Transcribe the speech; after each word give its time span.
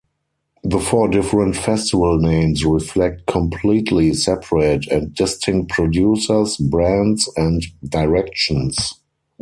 The 0.63 0.79
four 0.79 1.09
different 1.09 1.55
festival 1.55 2.17
names 2.17 2.65
reflect 2.65 3.27
completely 3.27 4.15
separate 4.15 4.87
and 4.87 5.13
distinct 5.13 5.69
producers, 5.73 6.57
brands 6.57 7.29
and 7.37 7.63
directions. 7.87 8.95